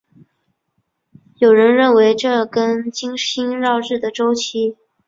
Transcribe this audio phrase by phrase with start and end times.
[1.37, 4.75] 有人认为这跟金星绕日的周期。